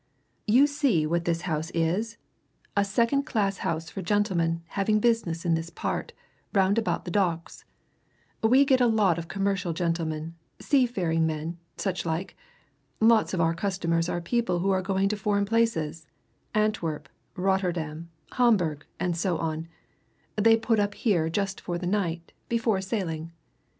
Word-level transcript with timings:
"You 0.47 0.65
see 0.65 1.05
what 1.05 1.25
this 1.25 1.41
house 1.41 1.69
is? 1.75 2.17
a 2.75 2.83
second 2.83 3.21
class 3.27 3.57
house 3.59 3.91
for 3.91 4.01
gentlemen 4.01 4.63
having 4.69 4.99
business 4.99 5.45
in 5.45 5.53
this 5.53 5.69
part, 5.69 6.11
round 6.55 6.79
about 6.79 7.05
the 7.05 7.11
Docks. 7.11 7.65
We 8.41 8.65
get 8.65 8.81
a 8.81 8.87
lot 8.87 9.19
of 9.19 9.27
commercial 9.27 9.73
gentlemen, 9.73 10.33
sea 10.59 10.87
faring 10.87 11.27
men, 11.27 11.59
such 11.77 12.03
like. 12.03 12.35
Lots 12.99 13.35
of 13.35 13.41
our 13.41 13.53
customers 13.53 14.09
are 14.09 14.19
people 14.21 14.57
who 14.57 14.71
are 14.71 14.81
going 14.81 15.07
to 15.09 15.15
foreign 15.17 15.45
places 15.45 16.07
Antwerp, 16.55 17.07
Rotterdam, 17.35 18.09
Hamburg, 18.31 18.85
and 18.99 19.15
so 19.15 19.37
on 19.37 19.67
they 20.35 20.57
put 20.57 20.79
up 20.79 20.95
here 20.95 21.29
just 21.29 21.61
for 21.61 21.77
the 21.77 21.85
night, 21.85 22.33
before 22.49 22.81
sailing. 22.81 23.33